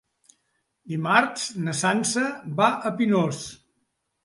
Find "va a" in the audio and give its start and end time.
2.63-2.95